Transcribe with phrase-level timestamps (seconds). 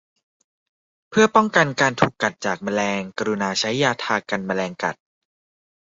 [1.09, 4.95] เพื่อป้องกันการถูกกัดจากแมลง กรุณาใช้ยาทากันแมลงกัด